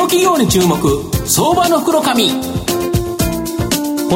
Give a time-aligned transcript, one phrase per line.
[0.00, 0.78] の企業に注目
[1.26, 2.16] 相場の袋こ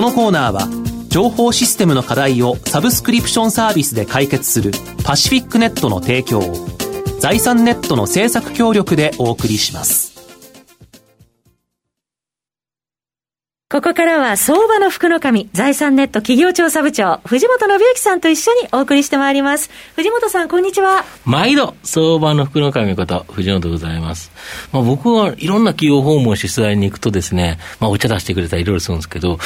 [0.00, 0.66] のコーナーは
[1.08, 4.72] 情報システムの課題をサブスクリプションサービスで解決する
[5.04, 6.54] パシフィックネットの提供を
[7.20, 10.13] 財産ネットの政策協力でお送りします。
[13.74, 19.68] ここからは相場の福の神、財産ネット企業調査部長、藤本信之さんと一緒にお送りしてまいります。
[19.96, 21.04] 藤本さん、こんにちは。
[21.24, 24.30] 毎度、相場の福の神こと、藤本でございます。
[24.70, 29.40] まあ、僕はいろんな企業訪問し取材に行くとですね、まあ、お茶出してくれたりいろいろするんですけど、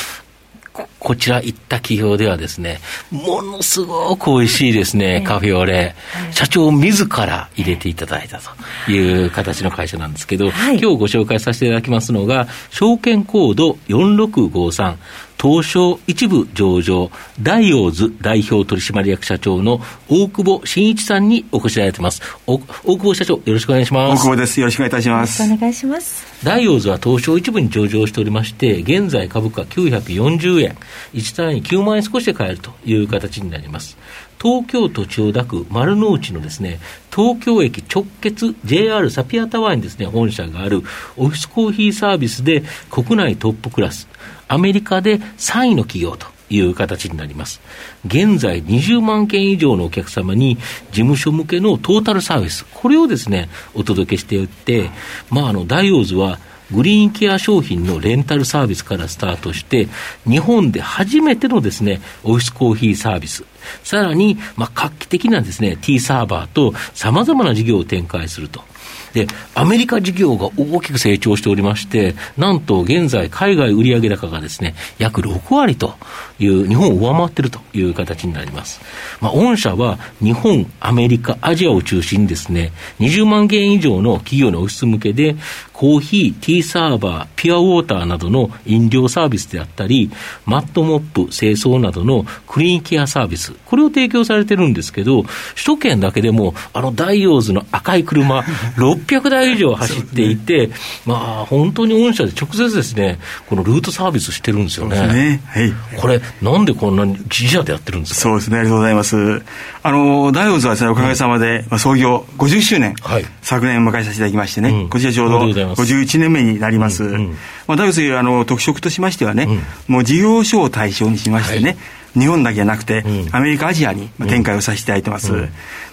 [0.98, 5.94] こちら行った企業ではですね、ものすごく美味しいですね、カフェオレ、
[6.32, 8.40] 社長自ら入れていただいた
[8.86, 14.96] という形の会社なんですけど、はい、今日ご紹介させていただきますのが、証券コード4653、
[15.40, 22.20] 東証一部上場、ダイオーズ代表取締役社長の大久保真一さんにお越しいただいてます。
[22.46, 24.20] 大久保社長、よろしくお願いします。
[24.20, 24.58] 大久保です。
[24.58, 25.42] よろしくお願いいたします。
[25.44, 26.44] お願いします。
[26.44, 30.76] ダイオーズは東証一部に上場しておりまして、現在株価940円、
[31.14, 33.96] 1単位9万円少しで買えるという形になります。
[34.42, 36.80] 東京都千代田区丸の内のですね、
[37.14, 40.82] 東京駅直結 JR サピアタワーにですね、本社がある
[41.16, 44.08] オフィスコーヒーサービスで国内トップクラス、
[44.48, 47.60] アメリカで3位の企業という形になります。
[48.06, 54.90] 現在20万件以上のお客様に事務所向けのトータルサービス、これをですね、お届けしていって、
[55.30, 56.38] まあ、あの、ダイオーズは
[56.70, 59.88] グリーンケア商品のレンタルサービスからスタートして、
[60.26, 63.44] 日本で初めてのですね、オフィスコーヒーサービス、
[63.82, 68.62] さらに、まあ、画期的なですね、T サーバーと様々な事業を展開すると。
[69.12, 75.94] で、アメリカ事業が大きく成長しておりまして、なんと現在、海外売上高がですね、約6割と
[76.38, 78.80] いう、日本を上回っているという形になります。
[79.20, 85.36] まあ、御社は日本、アメリカ、アジアを中心にですね、20万件以上の企業のオフィス向けで、
[85.78, 90.10] コーヒー、ティーサーバー、ピュアウォーターなどの飲料サービスであったり、
[90.44, 95.32] マットモップ、清掃などのクリーンケアサービス、これを提供されてるんですけど、首
[95.66, 98.40] 都圏だけでも、あのダイオーズの赤い車、
[98.76, 100.72] 600台以上走っていて、ね、
[101.06, 104.98] まあ、本当に御社で直接ですね、このルートサービスしてるんですよね。
[105.06, 105.42] ね。
[105.46, 108.20] はい、これ、なんでこんなに自社でやってるんですか？
[108.22, 109.42] そうですね、ありがとうございます。
[109.84, 117.04] あの、ダイオーズはですね、おかげさまで、まあ、創業50周年、はい、昨年迎えさせていただきましてね、うん、こちらちょうど51年目になります。
[117.04, 117.36] うんうん、
[117.66, 119.48] まあ、ダイオーズあの特色としましてはね、
[119.86, 121.78] もう事業所を対象にしましてね、はい
[122.18, 125.32] 日本だけじゃなくて、アメリカ、アジアに展開をさせていただいてます。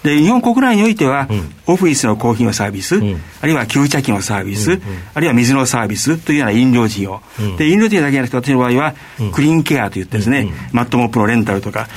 [0.02, 1.28] で、日本国内においては、
[1.66, 4.80] オフィスのコーヒーのサービス、あるいは吸茶機のサービス、
[5.14, 7.20] あるいは水のサービスというような飲料事業。
[7.58, 8.94] で、飲料事業だけじゃなくて、私の場合は、
[9.32, 11.88] クリーンケアといってですね、マットモップのレンタルとか、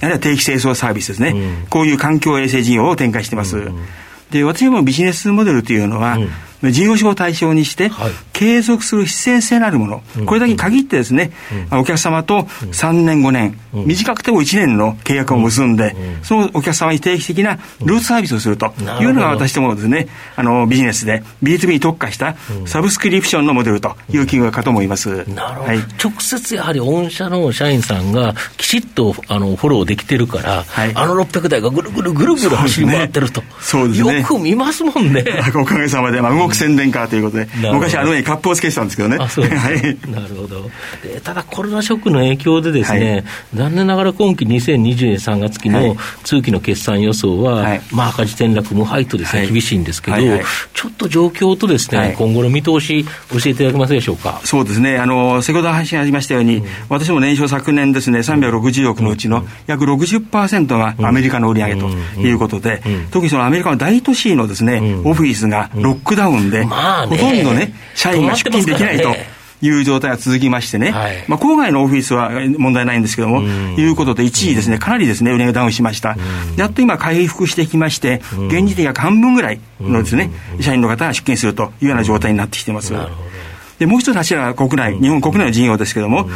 [0.00, 1.34] あるいは定期清掃サービスですね、
[1.70, 3.70] こういう環境衛生事業を展開しています。
[4.30, 6.18] で、私もビジネスモデルというのは、
[6.62, 7.90] 事業所を対象にして、
[8.38, 11.32] 継続する必然性のあるもの、これだけに限ってですね、
[11.72, 18.72] お客様と3年、5年、短くても1年の契約を結んで、そのお客様に定期的なルーツサービスをすると。
[19.00, 20.06] いうのが私どもですね、
[20.36, 25.28] あのビジネスで B2B に特化したサブスクリプションのモデルという企業かと思います。
[25.28, 25.66] なるほど。
[25.66, 33.42] はい、直接やはり御社の社員さんがきちっとあのフォローできてるから、はい、あの600台がぐるぐるぐるぐる走り回ってると。
[33.60, 34.20] そうですね。
[34.20, 35.24] よく見ますもんね。
[35.56, 39.16] おかげさまで、まあ、動く宣伝カーということで、昔あのップをつけてたんですけどね。
[39.20, 40.70] あそう はい、なるほど。
[41.02, 41.20] で。
[41.20, 43.24] ただコロナショックの影響でですね、はい、
[43.54, 50.42] 残念ながら今期2020年3月期の通期の決算予想は、はい、まあ赤字転落無敗とですね、厳しいんですけど、はいはい、
[50.74, 54.40] ちょっと状況とですね、今後の見通し教えていただけますでしょうか？
[54.44, 54.98] そうですね。
[54.98, 61.88] あの先ほど話がありましたように、うん、私も年商昨年ですね、360億のうちの約60%がアメリカの売り上げと
[62.20, 69.14] いうことで、特にそのアメリカの大都市のですね、オフィスがロックダウンで、まあほとんどね、社 員が出勤できないと。
[69.60, 76.16] いう状態が続きましてね、はい、まあ、郊外のオフィスは問題ないんですけども、いうことで、一時ですね、かなりですね、売り上げダウンしました。
[76.56, 80.30] やっと今、回復してきまして、現時点約半分ぐらいのですね、
[80.60, 82.94] 社員の方が出勤するというような状態になってきてます。
[83.78, 86.28] で、もう一つ柱は国内、日本国内の事業ですけども、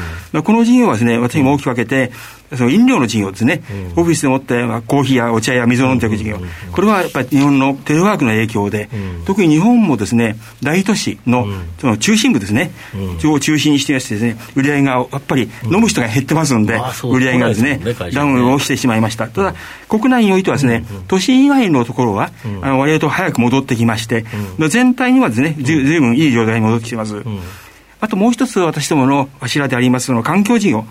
[0.45, 2.13] この事業はですね、私も大きく分けて、
[2.57, 3.63] その飲料の事業ですね、
[3.97, 6.39] うん、オフィスでもって、コーヒーやお茶や水を飲んでいく事業、
[6.71, 8.89] これはやっぱり日本のテレワークの影響で、
[9.25, 11.47] 特に日本もですね、大都市の
[11.81, 12.73] その中心部ですね、
[13.25, 17.81] を中心にしてですね、売り上げがやっぱり飲む人が減ってますんで、売り上げがですね、
[18.13, 19.29] ダウンをしてしまいました。
[19.29, 19.55] ただ、
[19.89, 22.31] 国内においてはですね、都心以外のところは、
[22.61, 24.27] あの割合と早く戻ってきまして、
[24.69, 26.17] 全体にはですね、ずいぶん。
[26.17, 27.23] いい状態に戻ってきてます。
[27.33, 27.62] Mm.
[28.03, 30.85] あともう一つ私どもの柱でありますその環境事業、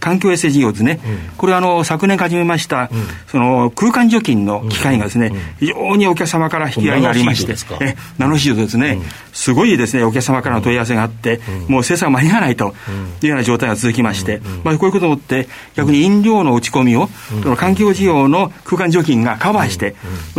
[0.00, 0.98] 環境衛生事業ですね、
[1.36, 2.90] これはあの昨年始めました、
[3.28, 8.98] その空間除菌の機械がですね、非常にお客様から引き合いがありまして、えナノシートですね、
[9.32, 12.74] すごいですね、お客様からの問い合わせがあって、もう生産間に合わないと
[13.22, 15.46] いうような状態が続きまして、まあ、こういうことをもって、
[15.76, 17.08] 逆に飲料の打ち込みを、
[17.40, 19.94] その環境事業の空間除菌がカバーして、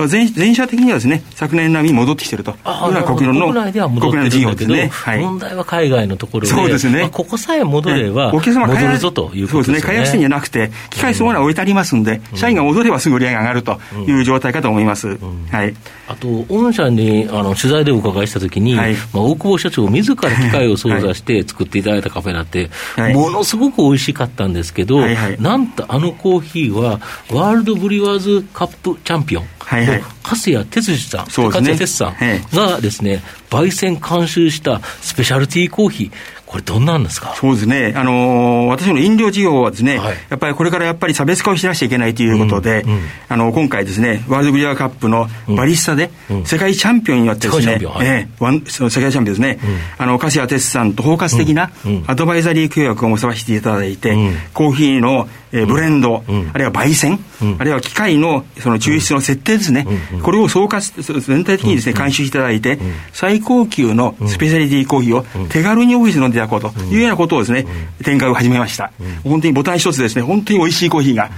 [0.10, 3.54] 全全社的にはですね、昨年並みに戻ってきてるというような国の
[4.02, 4.90] 国内の事業ですね。
[4.92, 9.72] はい、問題は海外のところで、そうですね、まあ、ここさえ戻れば、お客様戻るぞということですね。
[9.72, 15.18] そうですね、開発店じゃなくて、機械そのものは置いてありますんで、社員が戻ればすぐ売り上げが上がるという状態かと思います。
[15.52, 15.74] はい、
[16.08, 27.00] あと、御社にあの取材でお伺いしたときに、はい、まあ、大久保社長、自ら機械を操作して作っていただいたカフェラテ、はい、ものすごく美味しかったんですけど、はいはい、なんとあのコーヒーは、
[27.32, 29.46] ワールドブリワーズカップチャンピオン。
[29.70, 32.16] はいはい、粕谷哲司さん、粕谷哲さん
[32.56, 33.22] がですね、
[33.52, 36.12] 焙煎監修したスペシャルティーコーヒー、
[36.50, 37.36] これ、どんなんですか？
[37.36, 46.10] そうですね、あのー、私の飲料事業はですね、はい、やっぱりこれからやっぱり差別化をしなくちゃいけないということで、うんうん、あの今回ですね、ワールドブリアカップのバリスタで、
[46.46, 49.60] 世界チャンピオンによってですね、うんはい、えー、世界チャンピオンですね、
[50.00, 51.70] あの粕谷哲さんと包括的な
[52.08, 54.16] アドバイザリー契約を結ばせていただいて、
[54.56, 62.78] コーヒーのえー、ブレンド、うん、あるいは焙煎、うん、あるいは機械のその抽出の設定ですね、うん、これを総括、全体的にですね、監修していただいて、
[63.14, 67.66] 最高級のスペシャリティコーヒーを手軽にオフィスで飲んでいただこうというようなことをですね、
[68.04, 68.92] 展開を始めました。
[69.24, 71.30] 本当にボタン一つですね、本当に美味しいコーヒーが、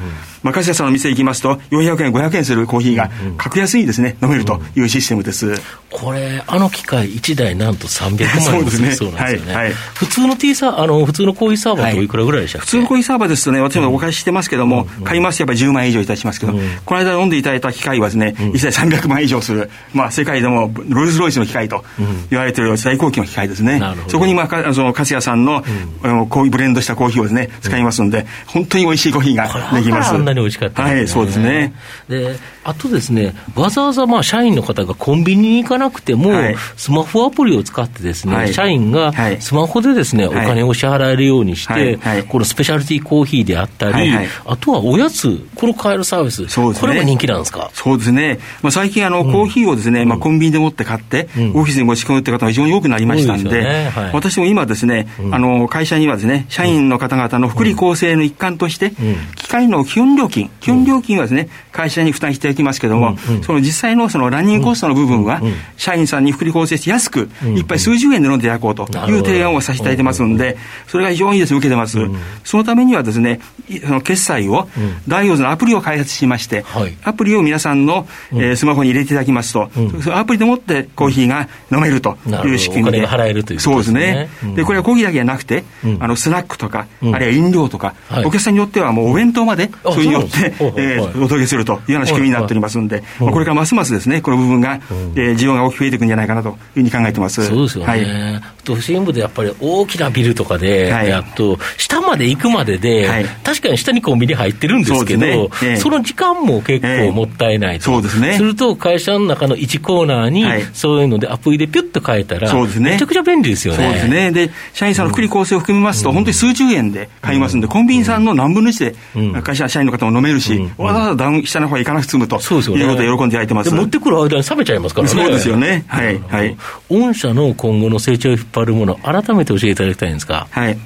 [0.43, 5.53] まあ、粕谷さんの店行きますと、400円、500円するコーヒーが格安にですね、飲めるというシステムです。
[5.89, 9.53] これ、あの機械1台なんと300万円する そうなんですよね。
[9.53, 16.53] はいはい、普通のティーサー、あの、普通のコーヒーサーバーといくらぐらいでした普通のコーヒーサーバーですとね、私もお貸ししてますけども、買いますとやっぱり10万円以上いたしますけど、
[16.85, 21.83] この間飲んでいただいた機械はですね、1台300万円以上する、まあ、世界でもロールスロイスの機械と
[22.29, 23.81] 言われている最高級の機械ですね。
[24.07, 25.63] そこに、まあ、その粕谷さんの、
[26.03, 26.09] う
[26.45, 30.13] ん、ブレンドしたコーヒーをですね、使いますんで、本当に美味しいコーヒーができます。
[30.33, 31.73] なに美味しかった、はい、そうですね。
[32.09, 44.11] で、あとですね、わざわざまあ社員の方がコンビニに行かなくても、はい、スマホアプリを使ってですね、はい、社員がスマホでですね、お金を支払えるようにして、このスペシャルティーコーヒーであったり、
[44.45, 47.69] あとはおやつ、この買えるサービス、そうですね、これも人気なんですか？
[47.73, 53.91] そうですね、まあ、最近あの、コーヒーをですね、まあ、コンビニで持って買って、オフィスに持ち込むって方が非常に多くなりましたんで、ね。
[54.13, 58.91] 私も今ですね、あの会社にはですね、社員の方々の福利厚生の一環として、
[59.35, 65.41] 機械の基本料金、基本料金はですね、会社に負担していきますけども、その実際のそのランニングコストの部分は、
[65.77, 70.57] 社員さんに福利厚生して安く、一杯数十円で飲んでいただこうという提案をさせていただいてますんで、
[70.87, 71.97] それが非常にです、ね、受けてます。
[72.43, 73.39] そのためにはですね、
[73.83, 74.67] その決済を、
[75.07, 76.65] ダイオーズのアプリを開発しまして、
[77.03, 79.69] アプリを皆さんの、えスマホに入れていただきますと、
[80.13, 83.07] アプリでもってコーヒーが飲めるという仕組みで。
[83.07, 84.29] 払えるというそうですね。
[84.55, 85.63] で、これはコーヒーだけじゃなくて、
[85.99, 87.93] あの、スナックとか、あるいは飲料とか、
[88.25, 94.79] お客さんによってはもうお弁当まで、それによって、 えお届けするというような仕組みになっておりますんで、これからますますですね、この部分が、
[95.15, 97.45] え需要が大きく増えていくんじゃないかなというふうに考えてます。
[97.45, 98.41] そうですよね。
[98.71, 107.85] はい、都心部でやっぱり大きなビルとかで、やっと、下まで行くまでで、確かに下にコンビニ入ってるんですけど、その時間も結構もったいないと。
[107.85, 108.33] そうですね。
[108.37, 112.91] すると、会社の中の1コーナーに、そういうのでアプリでピュッと変えたら、そうですね。
[112.91, 113.83] めちゃくちゃ便利ですよね。
[113.83, 114.31] そうですね。
[114.31, 123.73] で、社員さんの福利厚生を含みますと、本当に数十円で買いますんで、コンビニさんの何分の1で、会社社員の方も飲めるし、わざわざダウン下の方行かなくて済むということで喜んでいただいてます。
[123.73, 125.13] 持ってくる間に冷めちゃいますからね。
[125.13, 125.83] そうですよね。
[125.87, 126.19] はい。
[126.27, 126.57] はい。
[126.89, 130.47] 御社の今後の成長張るもの、改めて教えていただきたいんですか。
[130.51, 130.77] はい。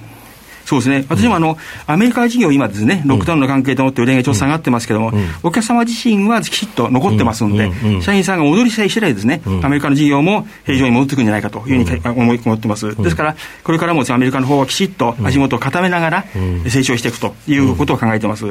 [0.65, 12.95] そうですね、私もあの、アメリカ事業、今ですね、ロックダウンの関係と思って売り上げちょっと下がってますけども、お客様自身はきちっと残ってますんで、社員さんが戻り次第ですね、アメリカの事業も平常に戻ってくるんじゃないかというふうに思い思ってます。
[12.95, 16.25] ですから、これからもアメリカの方はきちっと足元を固めながら
[16.67, 18.45] 成長していくということを考えてます。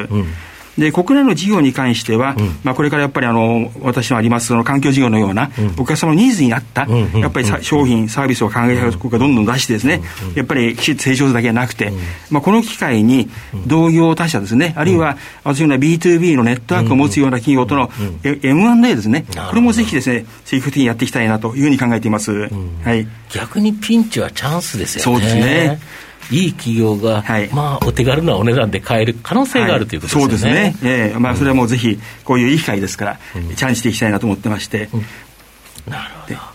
[0.79, 10.03] で国内の事業に関しては、うん、まあ、これからやっぱりあの私のありますその環境事業のような、うん、お客様のニーズに合った、やっぱり商品、サービスを考え方がどんどん出してですね、
[10.35, 11.93] やっぱりきちっと成長するだけじゃなくて、
[12.31, 13.29] まあ、この機会に
[13.67, 17.91] 同業他社ですね、あるいは私のような B2B のネットワークを持つような企業との
[18.23, 22.33] M&A ですね、これもぜひですね、積極的にやっていきたいなというふうに考えています。
[22.85, 25.19] はい、逆にピンチはチャンスですよね。
[25.19, 25.79] そうですね。
[26.31, 30.23] いい企業が、はい、まあ、お手軽なお値段で買える可能性があるということですね。
[30.23, 30.77] そうですね。
[30.83, 34.89] ええー、まあ、それはもうぜひ、こういういい機会ですから、うん、チャレンジしていきたいなと思ってまして。
[34.93, 36.54] うん、なるほど。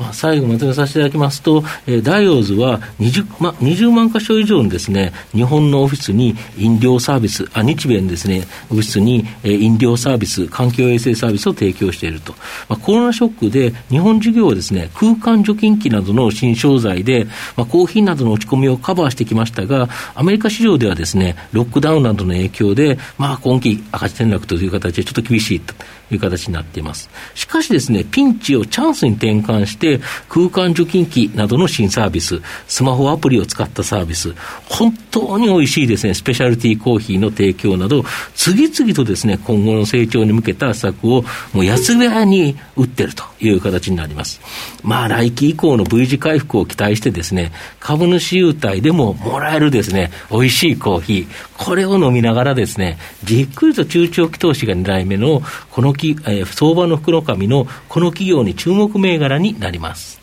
[0.00, 12.32] まあ、最後まとめさせていただきますと、えー、ダイオーズは 20,、ま、20万箇所以上のですね、日本のオフィスに飲料サービス、あ日米のですね、オフィスに、えー、飲料サービス、環境衛生サービスを提供していると。
[12.68, 17.26] まあ、コロナショックで日本事業はですね、空間除菌機などの新商材で、
[17.56, 25.74] まあ、コーヒーなどの落ち込みをカバーしてきましたが、アメリカ市場ではですね、ロックダウンなどの影響で、まあ、今期赤字転落という形でちょっと厳しいと
[26.10, 27.10] いう形になっています。
[27.34, 34.34] しかしですね、ピンチをチャンスに転換して、空間除菌機などの新サービス、スマホアプリを使ったサービス、
[34.68, 44.40] 本当に美味しいですね、スペシャルティーコーヒーの提供など、次々とですね、今後の成長に向けた施策を、もう安部屋に打ってるという形になります。
[44.82, 51.26] まあ、来期以降の V 字回復を期待してですね、株主優待でももらえるですね、美味しいコーヒー、
[51.56, 60.20] これを飲みながらですね、じっくりと中長期投資が狙い目の、このき、えー、相場の袋紙のこの企業に注目銘柄になります。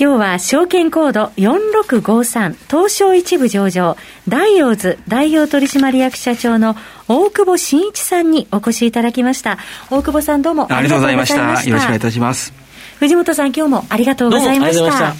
[0.00, 3.96] 今日は証券コード4653東証一部上場
[4.28, 6.76] ダイオーズ代表取締役社長の
[7.08, 9.58] 大久保真一さんにお越しいただきました。
[9.90, 11.42] 大久保さんどうもありがとうございました。
[11.42, 12.52] よろしくお願いいたします。
[13.00, 15.14] 藤本さん今日もありがとうございました。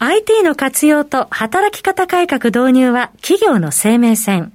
[0.00, 4.52] IT の活用と働き方改革導入は企業の生命線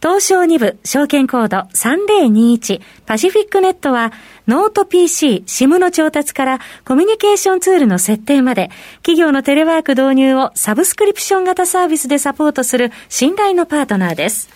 [0.00, 4.12] 東証2部証券コード3021パシフィックネットは
[4.46, 14.48] ノート PC、SIM の調達からコミュニケーションツールの設定まで企業のテレワーク導入をサブスクリプション型サービスでサポートする信頼のパートナーです。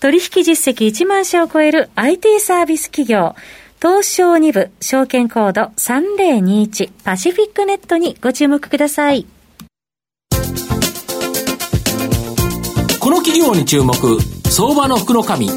[0.00, 3.34] 取引実績1万社を超える IT サービス企業
[3.80, 9.26] 東証2部証券コード3021パシフィックネットにご注目ください。
[13.00, 13.92] この企業に注目
[14.56, 15.54] 相場の福の神こ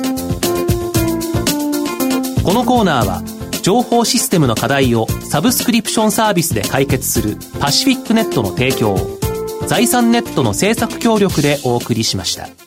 [2.51, 3.21] のコーナーは
[3.61, 9.19] 情報システムの課題をサブスクリプションサービスで解決するパシフィックネットの提供を
[9.67, 12.66] 財産ネットの制作協力でお送りしました。